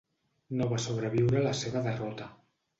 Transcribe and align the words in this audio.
No 0.61 0.69
va 0.71 0.79
sobreviure 0.85 1.41
a 1.43 1.45
la 1.51 1.55
seva 1.63 1.87
derrota. 1.93 2.35